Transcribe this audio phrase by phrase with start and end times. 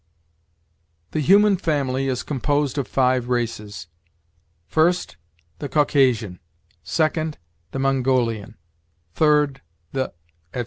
[1.11, 3.85] '""The human family is composed of five races:
[4.65, 5.15] first,
[5.59, 6.39] the Caucasian;
[6.81, 7.37] second,
[7.69, 8.57] the Mongolian;
[9.13, 9.61] third,
[9.91, 10.11] the,"
[10.55, 10.59] etc.